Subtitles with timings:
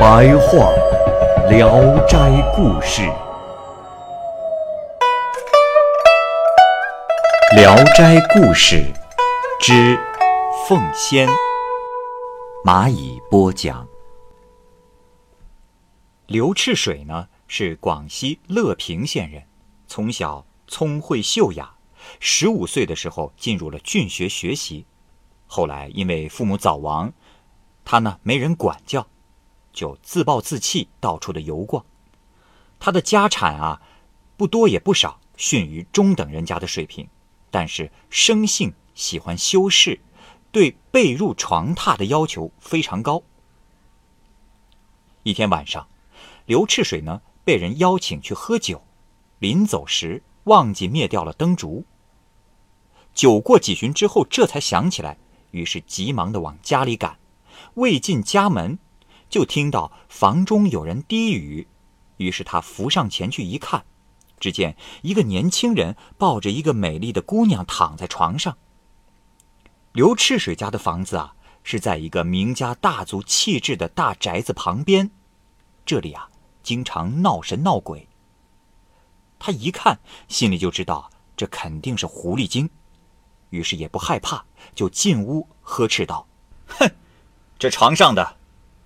[0.00, 0.72] 白话
[1.50, 1.68] 《聊
[2.06, 2.16] 斋
[2.56, 3.02] 故事》，
[7.54, 8.76] 《聊斋故事》
[9.60, 10.00] 之
[10.66, 11.28] 凤仙，
[12.64, 13.86] 蚂蚁播讲。
[16.28, 19.42] 刘赤水呢，是广西乐平县人，
[19.86, 21.74] 从小聪慧秀雅，
[22.20, 24.86] 十五岁的时候进入了郡学学习。
[25.46, 27.12] 后来因为父母早亡，
[27.84, 29.06] 他呢没人管教，
[29.72, 31.84] 就自暴自弃，到处的游逛。
[32.78, 33.82] 他的家产啊，
[34.36, 37.08] 不多也不少，逊于中等人家的水平，
[37.50, 40.00] 但是生性喜欢修饰，
[40.50, 43.22] 对被褥床榻的要求非常高。
[45.22, 45.86] 一天晚上。
[46.46, 48.82] 刘赤水呢，被人邀请去喝酒，
[49.38, 51.84] 临走时忘记灭掉了灯烛。
[53.14, 55.16] 酒过几巡之后，这才想起来，
[55.52, 57.18] 于是急忙的往家里赶。
[57.74, 58.80] 未进家门，
[59.30, 61.66] 就听到房中有人低语，
[62.18, 63.84] 于是他扶上前去一看，
[64.38, 68.58] 只见一个年轻人抱着一个美丽的姑娘躺在床上。
[69.92, 75.10] 刘赤水家的房子啊，是在一个名家大族弃置的大宅子旁边，
[75.86, 76.28] 这里啊。
[76.62, 78.06] 经常闹神闹鬼。
[79.38, 82.68] 他一看，心里就知道这肯定是狐狸精，
[83.48, 84.44] 于是也不害怕，
[84.74, 86.26] 就进屋呵斥道
[86.68, 86.86] ：“哼，
[87.58, 88.36] 这床上的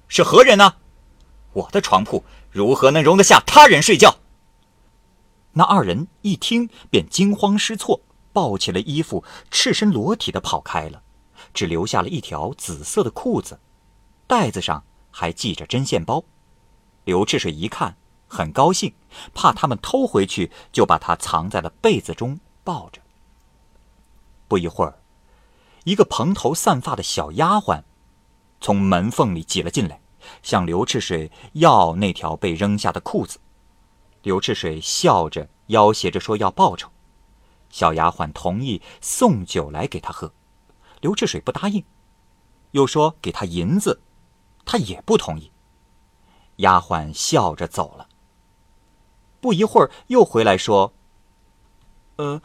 [0.09, 0.77] 是何人呢？
[1.53, 4.19] 我的床铺如何能容得下他人睡觉？”
[5.57, 8.01] 那二人一听，便惊慌失措，
[8.33, 11.03] 抱起了衣服，赤身裸体的跑开了，
[11.53, 13.61] 只留下了一条紫色的裤子，
[14.27, 14.83] 袋子上
[15.13, 16.25] 还系着针线包。
[17.05, 18.93] 刘赤水一看，很高兴，
[19.33, 23.01] 怕他们偷回去，就把它藏在了被子中抱着。
[24.49, 24.99] 不一会儿，
[25.85, 27.83] 一个蓬头散发的小丫鬟
[28.65, 30.01] 从门缝里挤了进来，
[30.43, 33.39] 向刘赤水要那条被扔下的裤子。
[34.23, 36.89] 刘赤水笑着要挟着说要报酬，
[37.69, 40.33] 小丫鬟同意送酒来给他喝，
[41.03, 41.85] 刘赤水不答应，
[42.71, 44.01] 又说给他银子，
[44.65, 45.53] 他也不同意。
[46.57, 48.09] 丫鬟笑着走了。
[49.43, 50.95] 不一会儿，又回来说
[52.17, 52.41] ：“呃，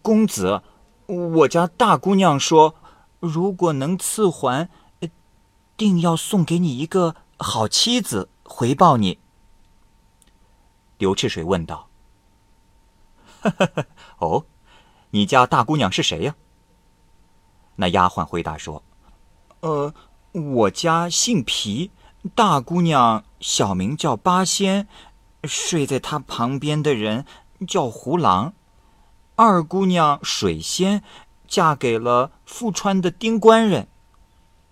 [0.00, 0.62] 公子，
[1.04, 2.74] 我家大姑娘说，
[3.20, 4.70] 如果能赐还，
[5.78, 9.18] 定要送给你一个好妻子，回报你。”
[10.98, 11.88] 刘赤水问道
[14.18, 14.44] ：“哦，
[15.10, 16.36] 你家大姑娘是谁呀？”
[17.76, 18.82] 那丫鬟回答说
[19.60, 19.94] ：“呃，
[20.32, 21.90] 我家姓皮。”
[22.34, 24.88] 大姑娘小名叫八仙，
[25.44, 27.24] 睡在她旁边的人
[27.66, 28.52] 叫胡郎。
[29.36, 31.04] 二姑娘水仙，
[31.46, 33.88] 嫁给了富川的丁官人。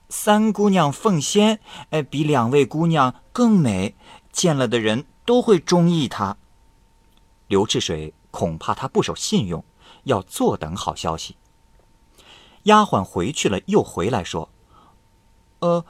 [0.09, 3.94] 三姑娘凤仙，哎，比两位姑娘更美，
[4.33, 6.37] 见了的人都会中意她。
[7.49, 9.65] 刘赤水恐怕她不守信用，
[10.05, 11.37] 要坐等好消息。
[12.65, 14.49] 丫鬟回去了，又回来说
[15.61, 15.84] ：“呃。”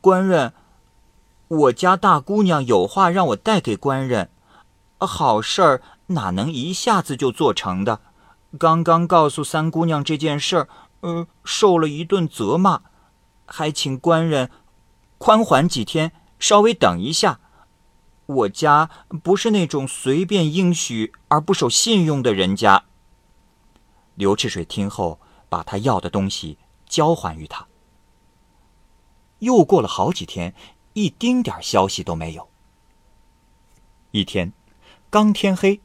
[0.00, 0.52] 官人，
[1.48, 4.30] 我家大姑娘有话让我带给官人，
[4.98, 8.00] 好事儿哪能一下子就做成的？
[8.56, 10.68] 刚刚告诉三姑娘这件事儿，
[11.00, 12.82] 呃，受了一顿责骂，
[13.52, 14.50] 还请官人
[15.18, 17.40] 宽缓几天，稍微等一下。
[18.26, 18.88] 我家
[19.24, 22.84] 不是那种随便应许而不守信用的人家。
[24.14, 25.18] 刘赤水听后，
[25.48, 26.56] 把他要的东西
[26.86, 27.66] 交还于他。
[29.40, 30.54] 又过了好几天，
[30.92, 32.48] 一丁点消息都没有。
[34.12, 34.52] 一天，
[35.10, 35.80] 刚天黑，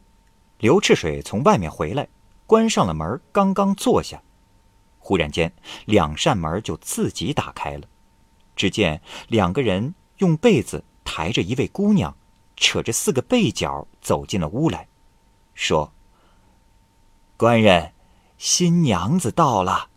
[0.60, 2.10] 刘赤水从外面回来，
[2.46, 4.22] 关上了门，刚刚坐下，
[5.08, 5.54] 忽然间，
[5.86, 7.88] 两扇门就自己打开了。
[8.56, 12.18] 只见两个人用被子抬着一位姑娘，
[12.56, 14.88] 扯着四个被角走进了屋来，
[15.54, 15.94] 说
[17.38, 17.94] ：“官人，
[18.40, 19.92] 新娘子到了。”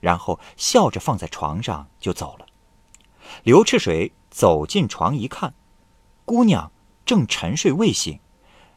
[0.00, 2.46] 然后笑着放在床上就走了。
[3.44, 5.54] 刘赤水走进床一看，
[6.24, 6.72] 姑娘
[7.06, 8.18] 正沉睡未醒，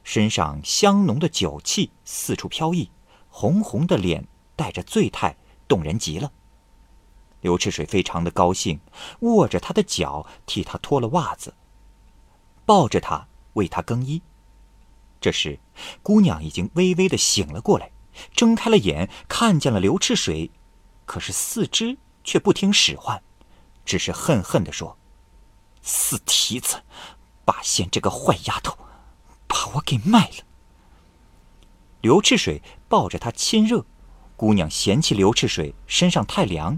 [0.03, 2.91] 身上香浓的酒气四处飘逸，
[3.29, 5.35] 红红的脸带着醉态，
[5.67, 6.31] 动人极了。
[7.41, 8.79] 刘赤水非常的高兴，
[9.19, 11.53] 握着他的脚，替他脱了袜子，
[12.65, 14.21] 抱着他为他更衣。
[15.19, 15.59] 这时，
[16.01, 17.91] 姑娘已经微微的醒了过来，
[18.33, 20.51] 睁开了眼，看见了刘赤水，
[21.05, 23.21] 可是四肢却不听使唤，
[23.85, 24.97] 只是恨恨的说
[25.81, 26.83] ：“死蹄子，
[27.44, 28.77] 八仙这个坏丫头，
[29.47, 30.44] 把我给卖了。”
[32.00, 33.85] 刘赤水抱着她亲热，
[34.44, 36.78] 姑娘嫌弃刘赤水身上太凉。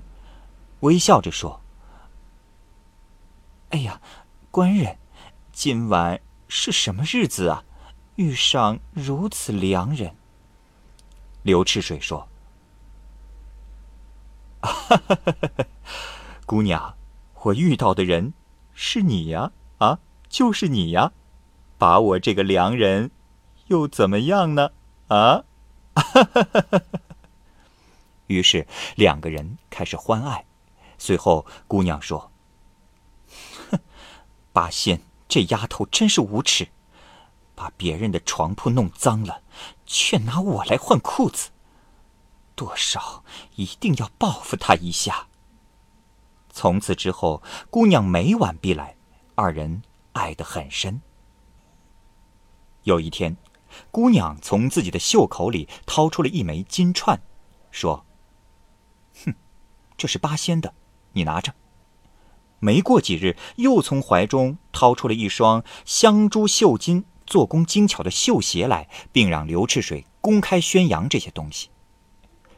[0.82, 1.62] 微笑着说
[3.74, 4.00] ：“哎呀，
[4.52, 5.00] 官人，
[5.52, 7.64] 今晚是什么日子啊？
[8.18, 10.16] 遇上如此良人。”
[11.42, 12.28] 刘赤水说
[16.46, 16.96] ：“姑娘，
[17.42, 18.36] 我遇到的人
[18.76, 19.98] 是你呀，啊，
[20.30, 21.14] 就是你呀，
[21.80, 23.10] 把我这个良人
[23.70, 24.70] 又怎么样呢？
[25.08, 25.46] 啊？”
[28.28, 30.46] 于是两个人开始欢爱。
[30.98, 32.32] 随后，姑娘说
[33.70, 33.80] ：“哼，
[34.54, 36.68] 八仙这丫头真是无耻，
[37.54, 39.44] 把别人的床铺弄脏了，
[39.86, 41.50] 却拿我来换裤子。
[42.56, 43.26] 多少
[43.56, 45.28] 一定要报复她一下。”
[46.50, 48.96] 从此之后，姑娘每晚必来，
[49.36, 49.82] 二人
[50.14, 51.02] 爱得很深。
[52.84, 53.36] 有一天，
[53.92, 57.22] 姑娘从自己的袖口里掏出了一枚金串，
[57.72, 58.05] 说
[59.24, 59.36] ：“哼，
[59.96, 60.74] 这是八仙的。”
[61.14, 61.54] 你拿着。
[62.60, 71.70] 没过几日，又从怀中掏出了一双香珠绣金、做工精巧的绣鞋来，并让刘赤水公开宣扬这些东西。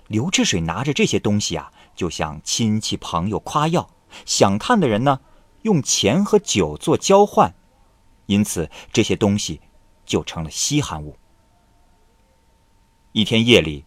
[0.07, 3.89] 刘赤水拿着这些东西啊，就向亲戚朋友夸耀，
[4.25, 5.19] 想看的人呢，
[5.63, 7.53] 用钱和酒做交换，
[8.27, 9.60] 因此这些东西
[10.06, 11.18] 就成了稀罕物。
[13.12, 13.83] 一天夜里，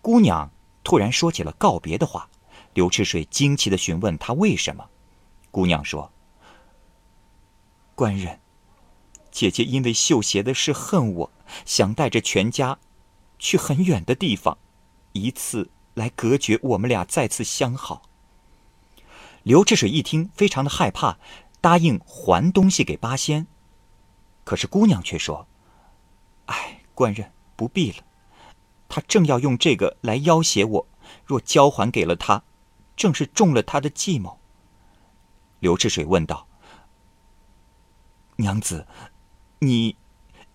[0.00, 0.50] 姑娘
[0.82, 2.28] 突然说起了告别的话。
[2.74, 4.88] 刘赤水惊奇的询问他为什么，
[5.50, 6.10] 姑娘说
[7.94, 8.40] ：“官人，
[9.30, 11.30] 姐姐因为绣鞋的事恨我，
[11.66, 12.78] 想带着全家
[13.38, 14.56] 去很远的地方，
[15.12, 18.08] 以此来隔绝我们俩再次相好。”
[19.44, 21.18] 刘赤水一听，非常的害怕，
[21.60, 23.46] 答应还东西给八仙。
[24.44, 25.46] 可是姑娘却说
[26.46, 27.98] ：“哎，官人不必了，
[28.92, 30.86] 他正要用这个来要挟我，
[31.24, 32.44] 若交还给了他。”
[32.94, 34.38] 正是中了他的计谋。
[35.60, 36.46] 刘赤水问道
[38.36, 38.86] ：“娘子，
[39.60, 39.96] 你，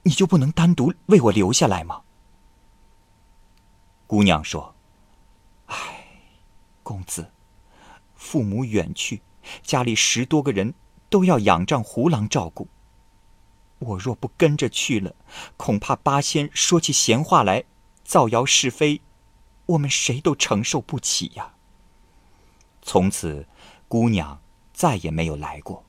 [0.03, 2.03] 你就不能单独为我留下来吗？”
[4.05, 4.75] 姑娘说
[5.65, 5.75] ：“唉，
[6.83, 7.31] 公子，
[8.13, 9.23] 父母远去，
[9.63, 10.75] 家里十多个人
[11.09, 12.67] 都要仰仗胡郎照顾。
[13.79, 15.15] 我若不跟着去了，
[15.57, 17.63] 恐怕八仙说起闲话来，
[18.07, 19.01] 造谣是非，
[19.65, 21.55] 我们谁都承受不起呀。”
[22.81, 23.45] 从此，
[23.89, 25.83] 姑娘再也没有来过。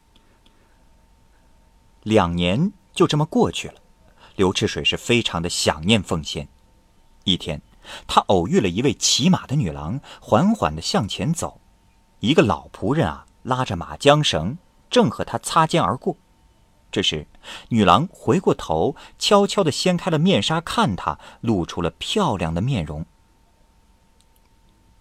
[2.03, 3.81] 两年就这么过去了，
[4.35, 6.49] 刘赤水是非常的想念凤仙。
[7.23, 7.63] 一天，
[8.09, 11.61] 他偶遇了一位骑马的女郎，缓缓的向前走，
[12.19, 14.59] 一个老仆人啊拉着马缰绳，
[14.91, 16.17] 正和他擦肩而过。
[16.91, 17.27] 这时，
[17.69, 23.05] 女郎回过头，悄悄的掀开了面纱，看他，露出了漂亮的面容。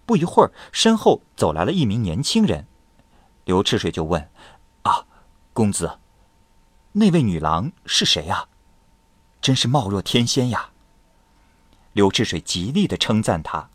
[0.04, 2.66] 不一会儿，身后走来了一名年轻人，
[3.44, 4.30] 刘赤水就问
[4.84, 5.06] ：“啊，
[5.52, 5.98] 公子，
[6.92, 8.48] 那位女郎是谁呀？
[9.40, 10.70] 真是貌若天仙呀！”
[11.94, 13.70] 刘赤水极力的称赞他，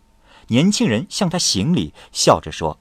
[0.48, 2.80] 年轻人向他行礼，笑着说：“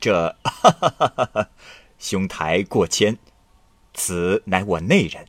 [0.00, 1.48] 这，哈哈哈哈
[1.98, 3.18] 兄台过谦，
[3.98, 5.26] 此乃我内人。”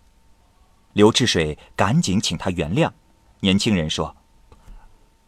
[0.93, 2.91] 刘赤水赶紧请他原谅。
[3.41, 4.15] 年轻人说。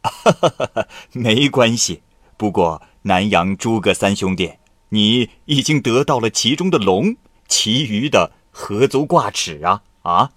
[0.04, 2.02] 哈哈哈哈没关系，
[2.36, 4.54] 不过南阳诸葛三兄弟，
[4.90, 7.16] 你已经得到了其中的龙，
[7.48, 9.84] 其余的何足挂齿啊！
[10.02, 10.32] 啊！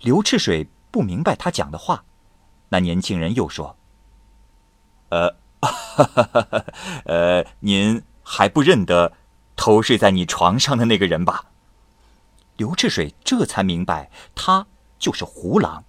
[0.00, 2.04] 刘赤水不明白他讲的话，
[2.70, 3.76] 那年轻人又说
[5.10, 6.64] ：“呃，哈哈哈
[7.04, 9.12] 呃，您还不认得
[9.54, 11.44] 偷睡在你床上的那个人吧？”
[12.56, 14.66] 刘赤水这才明白，他
[14.98, 15.84] 就是胡狼。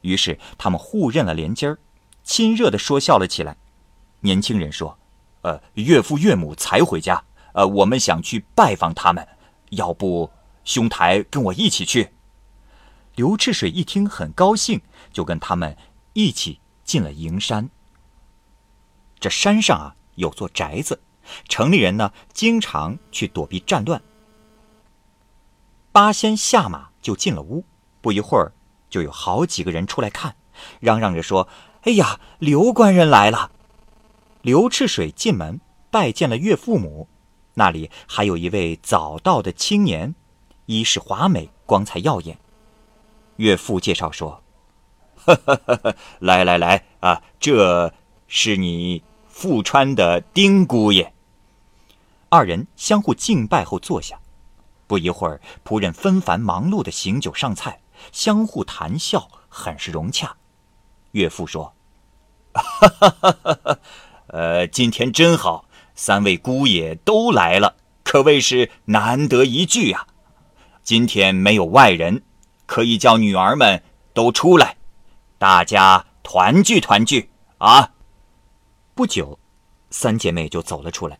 [0.00, 1.78] 于是他们互认了连襟儿。
[2.22, 3.56] 亲热的说笑了起来，
[4.20, 4.98] 年轻人说
[5.42, 7.22] ：“呃，岳父岳母才回家，
[7.52, 9.28] 呃，我们想去拜访他们，
[9.70, 10.30] 要不
[10.64, 12.10] 兄台跟我一起去？”
[13.14, 14.80] 刘赤水一听很高兴，
[15.12, 15.76] 就跟他们
[16.14, 17.68] 一起进了营山。
[19.20, 21.00] 这山上啊有座宅子，
[21.48, 24.02] 城里人呢经常去躲避战乱。
[25.94, 27.64] 八仙下马就进了屋，
[28.00, 28.50] 不一会儿
[28.90, 30.34] 就有好几个人出来看，
[30.80, 31.48] 嚷嚷着说。
[31.82, 33.52] 哎呀，刘官人来了！
[34.42, 35.60] 刘赤水进门，
[35.92, 37.06] 拜见了岳父母，
[37.52, 40.16] 那里还有一位早到的青年，
[40.66, 42.36] 衣饰华美，光彩耀眼。
[43.36, 44.42] 岳父介绍说
[46.18, 47.92] ：“来来来啊，这
[48.26, 51.12] 是你富川的丁姑爷。”
[52.30, 54.18] 二人相互敬拜后坐下，
[54.86, 57.80] 不一会儿，仆人纷繁忙碌的行酒上菜，
[58.12, 60.36] 相互谈笑，很是融洽。
[61.12, 61.74] 岳父说
[62.54, 63.78] ：“哈哈哈哈哈，
[64.28, 70.06] 呃，今天真好，三位姑爷都来了，可谓是难得一聚啊。
[70.82, 72.22] 今天没有外人。”
[72.66, 73.82] 可以叫女儿们
[74.14, 74.78] 都出来，
[75.36, 77.92] 大家团聚团聚啊！
[78.94, 79.38] 不久，
[79.90, 81.18] 三姐妹就走了出来。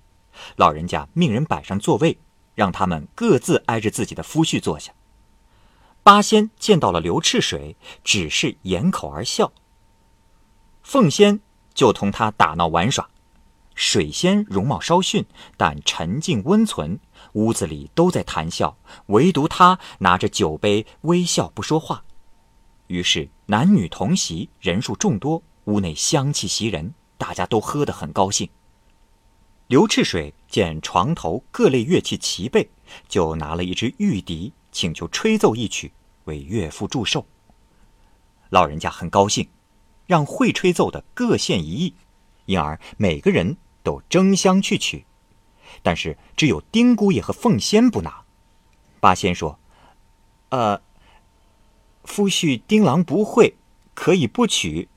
[0.57, 2.19] 老人家命人摆上座位，
[2.55, 4.93] 让他们各自挨着自己的夫婿坐下。
[6.03, 9.53] 八仙见到了刘赤水，只是掩口而笑。
[10.83, 11.41] 凤仙
[11.73, 13.09] 就同他打闹玩耍，
[13.75, 15.25] 水仙容貌稍逊，
[15.57, 17.01] 但沉静温存。
[17.33, 22.05] 屋子里都在谈笑，唯独他拿着酒杯微笑不说话。
[22.89, 28.51] 于是男女同席，人数众多，屋内香气袭人，大家都喝得很高兴。
[29.67, 32.69] 刘赤水见床头各类乐器齐备，
[33.09, 35.91] 就拿了一支玉笛，请求吹奏一曲，
[36.25, 37.27] 为岳父祝寿。
[38.51, 39.49] 老人家很高兴，
[40.07, 41.95] 让会吹奏的各献一艺，
[42.45, 45.07] 因而每个人都争相去取。
[45.83, 48.23] 但是只有丁姑爷和凤仙不拿。
[49.01, 49.59] 八仙说
[50.51, 50.81] ：“呃，
[52.05, 53.57] 夫婿丁郎不会，
[53.95, 54.89] 可以不取。”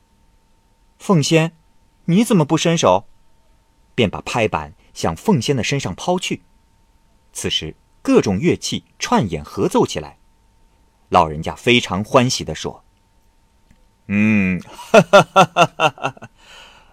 [1.00, 1.54] 凤仙，
[2.06, 3.06] 你怎么不伸手？
[3.98, 6.44] 便把拍板向凤仙的身上抛去。
[7.34, 10.20] 此时各种乐器串演合奏起来，
[11.10, 12.84] 老人家非常欢喜的说
[14.06, 16.30] ：“嗯，哈哈哈哈哈，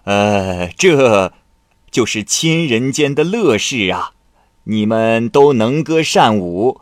[0.05, 1.35] 呃，这。”
[1.95, 4.15] 就是亲人间的乐事啊！
[4.65, 6.81] 你们都能歌善舞，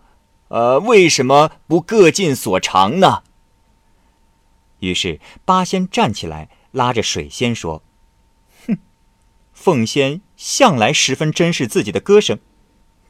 [0.48, 3.22] 呃，为什么不各尽所长呢？
[4.78, 7.82] 于是八仙站起来，拉着水仙说：“，
[9.62, 12.40] 凤仙向来十分珍视自己的歌声，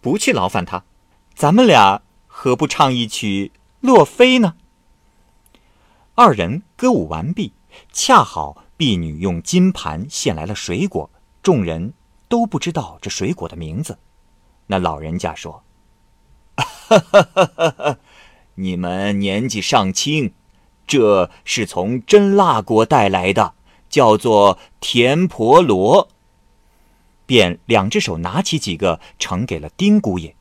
[0.03, 0.85] 不去劳烦他。
[1.35, 4.57] 咱们俩何不唱一曲《洛飞》呢？”
[6.15, 7.55] 二人歌舞完毕，
[7.91, 11.09] 恰好婢女用金盘献来了水果。
[11.43, 11.95] 众人
[12.29, 13.97] 都不知道这水果的名字。
[14.67, 15.65] 那老人家说：“，
[18.57, 20.35] 你们年纪尚轻，
[20.87, 23.55] 这是从真腊国带来的，
[23.89, 26.11] 叫做甜婆罗。”
[27.27, 30.35] 便两只手拿起几个，呈给了丁姑爷。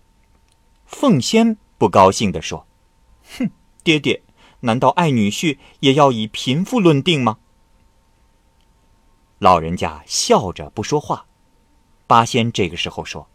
[0.85, 2.67] 凤仙不高兴地说
[3.37, 3.49] ：“哼，
[3.83, 4.23] 爹爹，
[4.61, 7.37] 难道爱女婿也要以贫富论定吗？”
[9.39, 11.25] 老人家笑着不说话，
[12.07, 13.27] 八仙这个时候说：“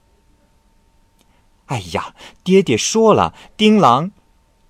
[1.66, 4.12] 哎呀，爹爹说了，丁郎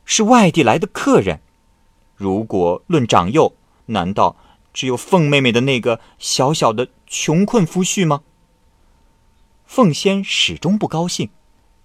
[0.05, 1.41] 是外地来的客人。
[2.15, 3.55] 如果论长幼，
[3.87, 4.37] 难道
[4.73, 8.23] 只有凤妹妹的那个小小的穷困夫婿吗？”
[9.67, 11.31] 凤仙始终不高兴，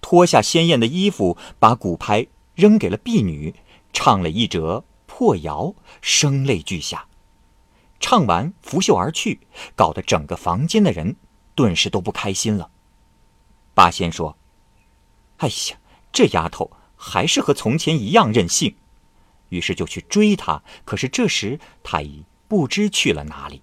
[0.00, 3.54] 脱下鲜艳的衣服，把鼓拍扔给了婢女，
[3.92, 7.06] 唱了一折破谣，声泪俱下。
[8.00, 9.40] 唱完，拂袖而去，
[9.76, 11.16] 搞得整个房间的人
[11.54, 12.70] 顿时都不开心了。
[13.74, 14.36] 八仙说
[15.38, 15.78] ：“哎呀，
[16.12, 18.74] 这丫头还是和从前一样任性。”
[19.50, 23.62] 于是就去追她，可是这时她已不知去了哪里。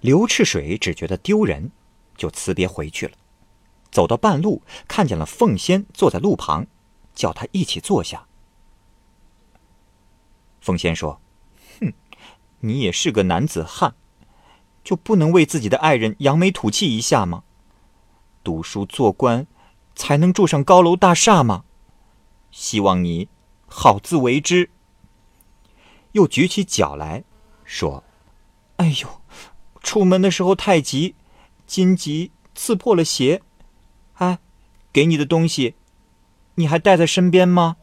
[0.00, 1.70] 刘赤水只觉得丢人，
[2.20, 3.12] 就辞别回去了。
[3.90, 6.66] 走到半路，看见了凤仙坐在路旁，
[7.14, 8.26] 叫他一起坐下。
[10.60, 11.18] 凤仙说。
[11.80, 11.94] 哼
[12.58, 13.94] 你也是个男子汉，
[14.84, 17.44] 就不能为自己的爱人扬眉吐气一下吗？
[18.44, 19.46] 读书做官，
[19.94, 21.64] 才能住上高楼大厦吗？
[22.50, 23.28] 希望你
[23.66, 24.68] 好自为之。
[26.12, 27.24] 又举起脚来
[27.64, 28.04] 说
[28.76, 29.22] ：“哎呦，
[29.82, 31.14] 出门的时候太急，
[31.70, 33.42] 荆棘刺破了鞋。
[34.14, 34.40] 哎，
[34.92, 35.76] 给你的东西，
[36.56, 37.76] 你还带在身边吗？”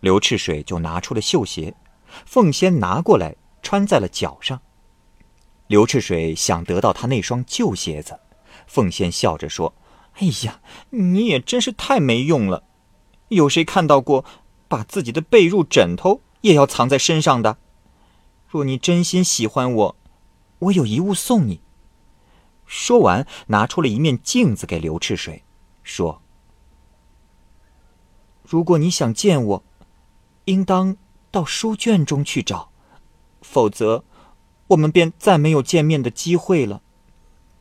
[0.00, 1.76] 刘赤水就拿出了绣鞋。
[2.26, 4.60] 凤仙拿过来穿在了脚上。
[5.68, 8.18] 刘赤水想得到他那双旧鞋子，
[8.66, 9.72] 凤仙笑着说
[10.18, 10.60] ：“哎呀，
[10.90, 12.64] 你也真是太没用了！
[13.28, 14.24] 有谁看到过
[14.66, 17.58] 把自己的被褥、枕头也要藏在身上的？
[18.48, 19.96] 若你真心喜欢我，
[20.58, 21.60] 我有一物送你。”
[22.76, 25.44] 说完，拿出了一面镜子给刘赤水，
[25.84, 26.20] 说
[28.42, 29.64] ：“如果你想见我，
[30.46, 30.96] 应当……”
[31.30, 32.70] 到书卷中去找，
[33.42, 34.04] 否则，
[34.68, 36.80] 我们便再没有见面的机会了。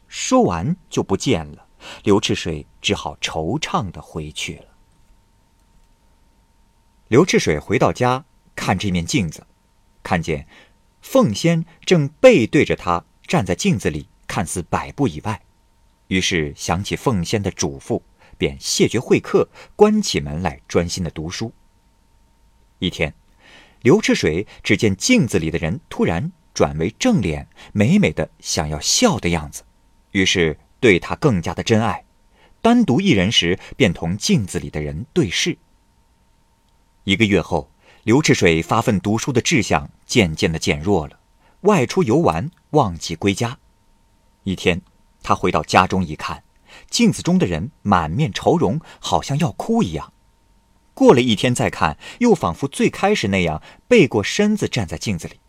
[0.07, 1.65] 说完就不见了。
[2.03, 4.65] 刘赤水只好惆怅的回去了。
[7.07, 9.47] 刘赤水回到家，看这面镜子，
[10.03, 10.47] 看见
[11.01, 15.39] 凤仙正背对着他站在镜子里，看似百步以外。
[16.07, 18.01] 于是想起凤仙的嘱咐，
[18.35, 21.53] 便谢绝会客，关起门来专心的读书。
[22.79, 23.13] 一天，
[23.83, 29.61] 刘赤水只见镜子里的人突然转为正脸，美美的想要笑的样子，
[30.13, 30.57] 于是。
[30.79, 32.03] 对他更加的真爱，
[32.61, 35.57] 单独一人时便同镜子里的人对视。
[37.05, 37.71] 一个月后，
[38.03, 41.17] 刘赤水发奋读书的志向渐渐的减弱了，
[41.61, 43.57] 外出游玩忘记归家。
[44.43, 44.81] 一天，
[45.21, 46.43] 他回到家中一看，
[46.89, 50.13] 镜子中的人满面愁容，好像要哭一样。
[50.93, 55.39] 过了一天再看，又仿佛最开始那样背过身子站在镜子里。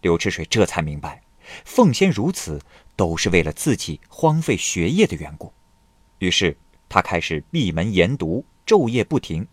[0.00, 1.22] 刘赤水这才明白，
[1.64, 2.60] 凤仙如此。
[2.94, 5.50] 都是为了自己荒废学业的缘故，
[6.18, 6.56] 于是
[6.90, 9.48] 他开始闭门研读，昼夜不停。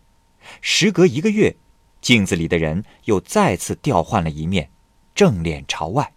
[0.60, 1.56] 时隔一个月，
[2.02, 4.70] 镜子里的人又再次调换了一面，
[5.16, 6.14] 正脸朝外。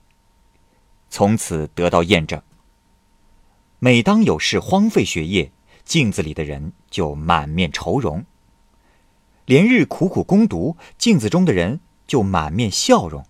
[1.12, 2.40] 从此得到验证：
[3.78, 5.52] 每当有事荒废学业，
[5.85, 8.23] 镜子里的人就满面愁容；
[9.45, 13.26] 连日苦苦攻读，镜子中的人就满面笑容。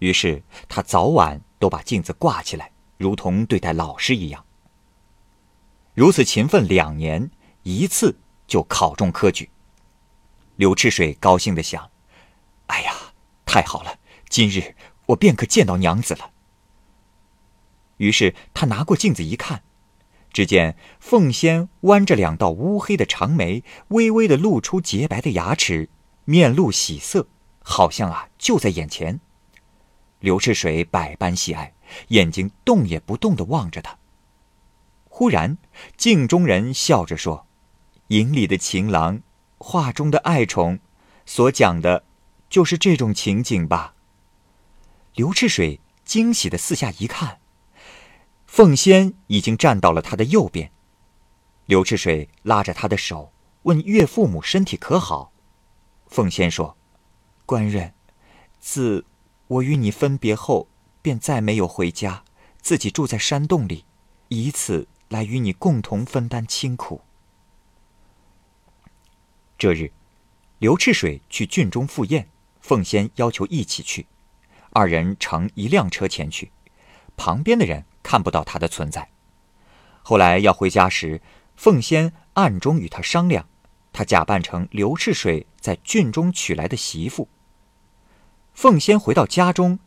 [0.00, 2.72] 于是他早晚都把镜子挂起来。
[2.98, 4.44] 如同对待老师一样，
[5.94, 7.30] 如此勤奋两年，
[7.62, 9.48] 一次就考中科举。
[10.56, 11.90] 刘赤水高兴的想
[12.68, 12.92] ：“哎呀，
[13.46, 13.98] 太好了！
[14.28, 14.76] 今日
[15.06, 16.32] 我便可见到娘子了。”
[17.98, 19.62] 于是他拿过镜子一看，
[20.32, 25.88] 只见凤仙弯着两道乌黑的长眉，微微的露出洁白的牙齿，
[26.24, 27.28] 面露喜色，
[27.62, 29.20] 好像啊就在眼前。
[30.20, 31.74] 刘赤水百般喜爱。
[32.08, 33.98] 眼睛动也不动的望着他。
[35.04, 35.58] 忽然，
[35.96, 37.46] 镜中人笑着说
[38.08, 39.20] ：“影里的情郎，
[39.58, 40.80] 画中的爱宠，
[41.26, 42.04] 所讲的，
[42.48, 43.94] 就是这种情景吧？”
[45.14, 47.38] 刘赤水惊喜的四下一看，
[48.56, 50.70] 凤仙已经站到了他的右边。
[51.66, 53.32] 刘赤水拉着他的手，
[53.64, 55.32] 问岳父母身体可好。
[56.06, 56.76] 凤仙说
[57.46, 57.94] ：“官人，
[58.60, 59.06] 自
[59.48, 60.68] 我与你分别后。”
[61.02, 62.22] 便再没有回家，
[62.62, 63.84] 自己住在山洞里，
[64.28, 67.00] 以此来与你共同分担清苦。
[69.58, 69.90] 这日，
[70.60, 72.28] 刘赤水去郡中赴宴，
[72.60, 74.06] 凤仙要求一起去，
[74.70, 76.52] 二人乘一辆车前去，
[77.16, 79.08] 旁边的人看不到他的存在。
[80.04, 81.20] 后来要回家时，
[81.56, 83.48] 凤仙暗中与他商量，
[83.92, 87.28] 他假扮成刘赤水在郡中娶来的媳妇。
[88.52, 89.80] 凤仙回到家中。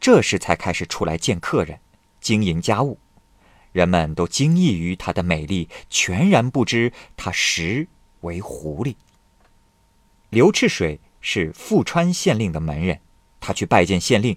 [0.00, 1.80] 这时才开始出来见客人，
[2.20, 2.98] 经营家务，
[3.72, 7.88] 人们都惊异于她的美丽，全然不知她实
[8.20, 8.96] 为狐狸。
[10.28, 13.00] 刘赤水是富川县令的门人，
[13.40, 14.36] 他去拜见县令，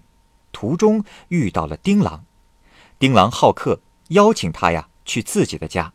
[0.53, 2.23] 途中遇到了丁郎，
[2.99, 5.93] 丁郎好客，邀请他呀去自己的家，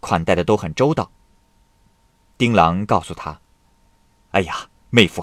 [0.00, 1.10] 款待的都很周到。
[2.38, 3.40] 丁郎告诉他
[4.32, 5.22] ：“哎呀，妹夫，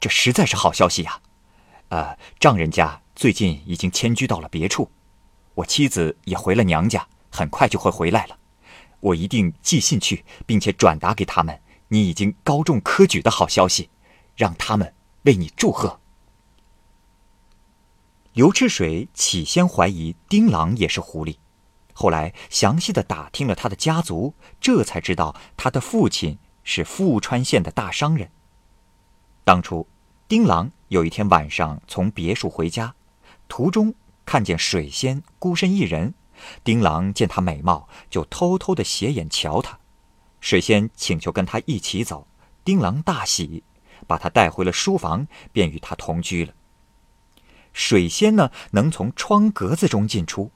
[0.00, 1.20] 这实在是好消息呀，
[1.90, 4.90] 呃，丈人家。”最近已经迁居到了别处，
[5.54, 8.36] 我妻子也回了娘家，很快就会回来了。
[8.98, 13.88] 我一定寄信去，并且转达给他们你已经高中科举的好消息，
[14.34, 16.00] 让他们为你祝贺。
[18.34, 21.36] 刘赤水起先怀疑丁郎也是狐狸，
[21.92, 28.28] 后来详细的打听了他的家族，这才知道他的父亲是富川县的大商人。
[29.44, 29.86] 当初，
[30.26, 32.92] 丁郎有一天晚上从别墅回家。
[33.46, 33.94] 途中
[34.26, 36.12] 看见水仙孤身一人，
[36.64, 39.78] 丁郎见她美貌，就偷偷的斜眼瞧她。
[40.40, 42.26] 水仙请求跟他一起走，
[42.64, 43.62] 丁郎大喜，
[44.08, 46.52] 把她带回了书房，便与她同居了。
[47.74, 50.50] 水仙呢，能从窗格子中进出，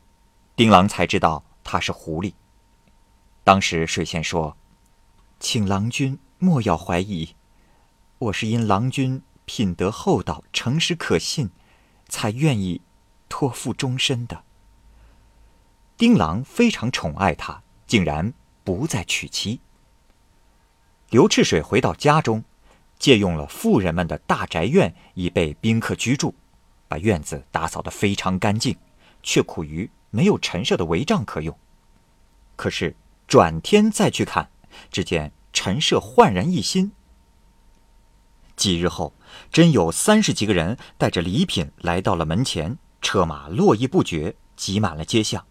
[0.57, 2.33] 丁郎才知道她是狐狸。
[3.45, 4.57] 当时水仙说
[5.39, 7.35] ：“请郎君莫要怀疑，
[8.19, 11.51] 我是因郎君品德厚道、诚实可信。”
[12.11, 12.81] 才愿意
[13.29, 14.43] 托付终身的。
[15.99, 18.33] 丁郎非常宠爱他，竟然
[18.65, 19.61] 不再娶妻。
[21.11, 22.45] 刘赤水回到家中，
[22.99, 26.35] 借用了富人们的大宅院，以备宾客居住，
[26.89, 28.77] 把院子打扫得非常干净，
[29.23, 31.57] 却苦于没有陈设的帷帐可用。
[32.57, 32.97] 可是
[33.27, 34.51] 转天再去看，
[34.91, 36.91] 只见陈设焕然一新。
[38.57, 39.13] 几日后。
[39.53, 45.45] 真有三十几个人带着礼品来到了门前，车马络绎不绝，挤满了街巷。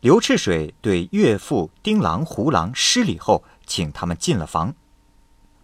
[0.00, 4.74] 刘赤水对岳父丁郎、胡郎施礼后，请他们进了房。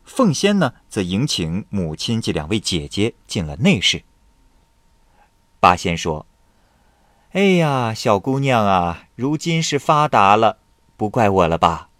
[0.04, 4.02] 凤仙呢，则迎请母亲及两位姐姐进了内室。
[5.60, 6.26] 八仙说
[7.32, 10.58] ：“哎呀，小姑娘啊，如今是发达了，
[10.96, 11.90] 不怪我了吧？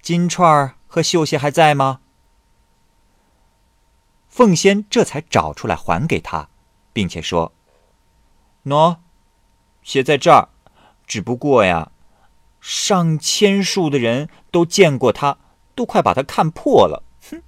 [0.00, 2.00] 金钏儿和绣鞋还在吗？”
[4.28, 6.48] 凤仙这才找出来还给他，
[6.92, 7.52] 并且说
[8.66, 8.98] ：“喏，
[9.82, 10.48] 鞋在这儿。”
[11.06, 11.92] 只不过呀，
[12.62, 15.36] 上千数的人都见过他，
[15.74, 17.02] 都快把他看破了。
[17.30, 17.42] 哼！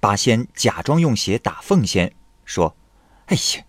[0.00, 2.14] 八仙假装用鞋打凤仙，
[2.46, 2.74] 说
[3.28, 3.64] ：“哎呀，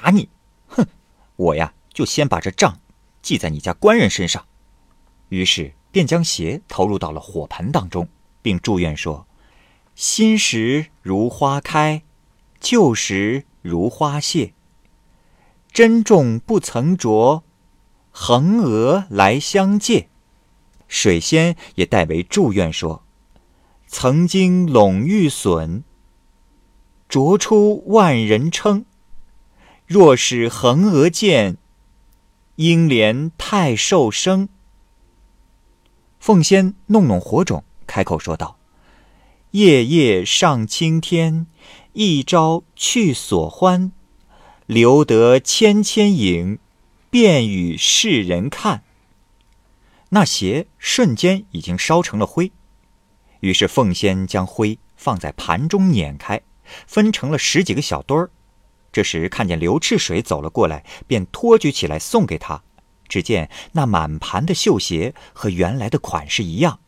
[0.00, 0.28] 打你！
[0.68, 0.86] 哼！
[1.34, 2.78] 我呀，就先把这账
[3.20, 4.46] 记在你家官人身上。”
[5.30, 8.08] 于是便将鞋投入到了火盆当中，
[8.40, 9.26] 并祝愿说
[9.96, 12.02] ：“新时如花开，
[12.60, 14.52] 旧时如花谢。
[15.72, 17.42] 珍重不曾着。”
[18.10, 20.08] 横额来相借，
[20.88, 23.04] 水仙也代为祝愿说
[23.86, 25.84] ：“曾经陇玉损，
[27.08, 28.84] 啄出万人称。
[29.88, 31.56] 若是横额见，
[32.56, 34.48] 应怜太寿生。”
[36.20, 38.58] 凤仙弄弄火种，开口说道
[39.52, 41.46] ：“夜夜上青天，
[41.94, 43.90] 一朝去所欢，
[44.66, 46.60] 留得千千影。”
[47.10, 48.82] 便与世人看。
[50.10, 52.52] 那鞋瞬间已经烧成了灰，
[53.40, 56.42] 于是凤仙将灰放在盘中碾开，
[56.86, 58.30] 分成了十几个小堆儿。
[58.90, 62.62] 这时看见刘赤水走了过来，便托举起来送给他。
[63.08, 66.80] 只见那满盘的绣鞋和原来的款式一样。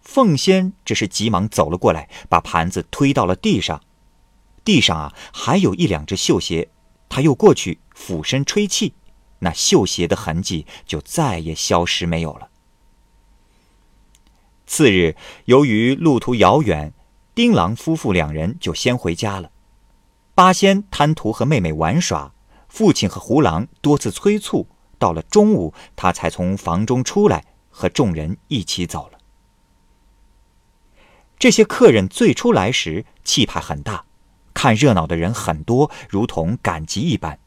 [0.00, 3.82] 凤仙只是急忙走了过来，把盘子推到了地上。
[4.64, 6.68] 地上啊，还有一两只绣鞋，
[7.08, 8.94] 他又过去俯身吹气。
[9.40, 12.48] 那绣鞋的痕迹就再也消失没有了。
[14.66, 16.92] 次日，由于路途遥远，
[17.34, 19.50] 丁郎夫妇两人就先回家了。
[20.40, 22.32] 八仙贪图和妹妹玩耍，
[22.66, 24.66] 父亲和胡狼多次催促，
[24.98, 29.18] 到了中午，他才从房中出来，和众人一起走了。
[31.38, 34.06] 这些客人最初来时气派很大，
[34.54, 37.38] 看热闹的人很多，如同赶集一般，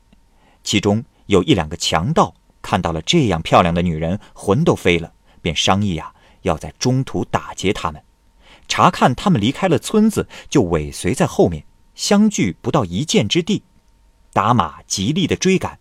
[0.64, 1.04] 其中。
[1.26, 8.04] 有一两个强盗看到了这样漂亮的女人，魂都飞了，便商议啊，要在中途打劫他们。
[8.68, 13.64] 查看他们离开了村子，就尾随在后面，相距不到一箭之地，
[14.32, 15.80] 打马极力的追赶，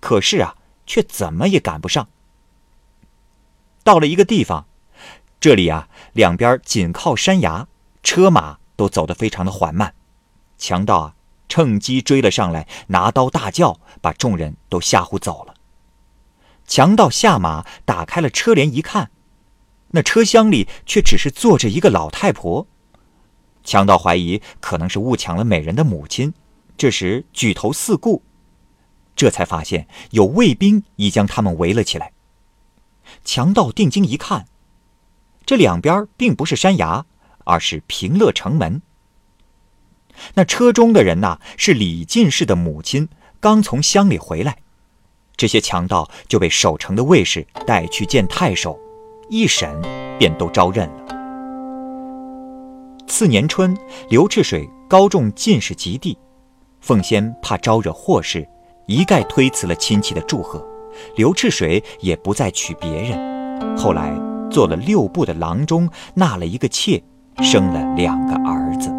[0.00, 2.08] 可是啊，却怎么也赶不上。
[3.84, 4.66] 到了一个地方，
[5.40, 7.66] 这里啊，两边紧靠山崖，
[8.02, 9.94] 车马都走得非常的缓慢，
[10.58, 11.14] 强盗啊。
[11.48, 15.52] 趁机追了上来，拿刀大叫，把众人都吓唬走了。
[16.66, 19.10] 强盗下马，打开了车帘，一看，
[19.88, 22.66] 那车厢里却只是坐着一个老太婆。
[23.64, 26.34] 强盗怀疑可能是误抢了美人的母亲，
[26.76, 28.22] 这时举头四顾，
[29.14, 32.12] 这才发现有卫兵已将他们围了起来。
[33.24, 34.46] 强盗定睛一看，
[35.44, 37.04] 这两边并不是山崖，
[37.44, 38.82] 而是平乐城门。
[40.34, 43.08] 那车中的人呐，是李进士的母亲，
[43.40, 44.58] 刚从乡里回来。
[45.36, 48.78] 这些强盗就被守城的卫士带去见太守，
[49.28, 49.80] 一审
[50.18, 51.21] 便都招认了。
[53.12, 53.76] 次年春，
[54.08, 56.16] 刘赤水高中进士及第，
[56.80, 58.48] 凤仙怕招惹祸事，
[58.86, 60.66] 一概推辞了亲戚的祝贺。
[61.14, 64.18] 刘赤水也不再娶别人，后来
[64.50, 67.02] 做了六部的郎中，纳了一个妾，
[67.42, 68.90] 生了两个儿子。